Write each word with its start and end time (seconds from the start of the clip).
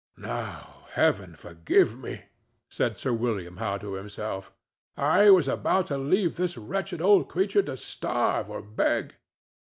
"Now, 0.17 0.85
Heaven 0.93 1.35
forgive 1.35 1.95
me!" 1.95 2.23
said 2.71 2.97
Sir 2.97 3.13
William 3.13 3.57
Howe 3.57 3.77
to 3.77 3.93
himself. 3.93 4.51
"I 4.97 5.29
was 5.29 5.47
about 5.47 5.85
to 5.93 5.97
leave 5.99 6.37
this 6.37 6.57
wretched 6.57 7.03
old 7.03 7.29
creature 7.29 7.61
to 7.61 7.77
starve 7.77 8.49
or 8.49 8.63
beg. 8.63 9.13